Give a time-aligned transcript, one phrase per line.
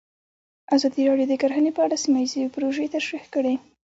[0.75, 3.53] ازادي راډیو د کرهنه په اړه سیمه ییزې پروژې تشریح کړې.